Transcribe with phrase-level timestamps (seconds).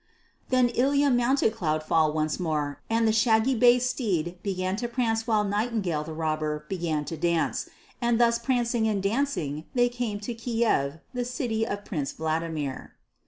[0.49, 5.43] Then Ilya mounted Cloudfall once more, and the shaggy bay steed began to prance while
[5.43, 7.69] Nightingale the Robber began to dance;
[8.01, 12.95] and thus prancing and dancing they came to Kiev, the city of Prince Vladimir.